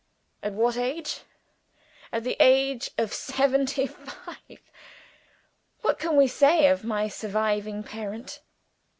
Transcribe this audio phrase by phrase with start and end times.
[0.41, 1.19] At what age?
[2.11, 4.59] At the age of seventy five!
[5.81, 8.41] What can we say of my surviving parent?